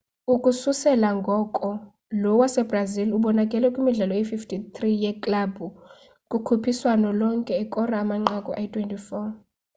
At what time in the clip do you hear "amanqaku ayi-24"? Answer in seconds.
8.03-9.17